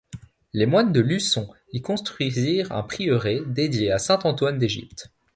Les 0.53 0.65
moines 0.65 0.91
de 0.91 0.99
Luçon 0.99 1.47
y 1.73 1.81
construisirent 1.83 2.71
un 2.71 2.81
prieuré, 2.81 3.43
dédié 3.45 3.91
à 3.91 3.99
Saint 3.99 4.17
Antoine 4.23 4.57
d'Égypte. 4.57 5.11